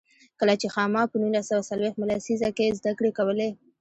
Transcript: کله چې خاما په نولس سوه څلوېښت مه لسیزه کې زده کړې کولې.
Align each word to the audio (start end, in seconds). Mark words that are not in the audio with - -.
کله 0.39 0.53
چې 0.61 0.67
خاما 0.73 1.01
په 1.11 1.15
نولس 1.21 1.45
سوه 1.49 1.67
څلوېښت 1.69 1.97
مه 1.99 2.05
لسیزه 2.11 2.49
کې 2.57 2.75
زده 2.79 2.91
کړې 2.97 3.11
کولې. 3.17 3.49